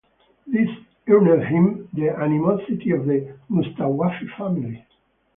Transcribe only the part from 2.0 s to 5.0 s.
animosity of the Mustawfi family.